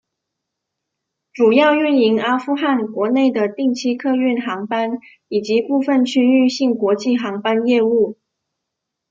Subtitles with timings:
[1.31, 8.17] 主要运营阿富汗国内的定期客运航班以及部分区域性国际航班业务。